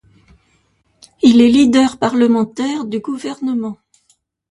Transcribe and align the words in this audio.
Il 1.21 1.41
est 1.41 1.47
leader 1.47 1.99
parlementaire 1.99 2.85
du 2.85 2.99
gouvernement. 3.01 3.77